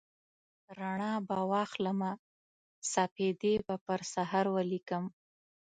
[0.77, 2.11] رڼا به واخلمه
[2.93, 5.03] سپیدې به پر سحر ولیکم